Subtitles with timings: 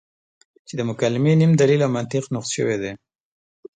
[0.67, 2.91] چې د مکالمې نیم دلیل او منطق نقص شوی دی.